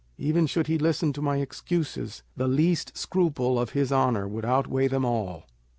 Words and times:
Even 0.17 0.47
should 0.47 0.65
he 0.65 0.79
listen 0.79 1.13
to 1.13 1.21
my 1.21 1.37
excuses, 1.37 2.23
the 2.35 2.47
least 2.47 2.97
scruple 2.97 3.59
of 3.59 3.73
his 3.73 3.91
honour 3.91 4.27
would 4.27 4.45
outweigh 4.45 4.87
them 4.87 5.05
all. 5.05 5.45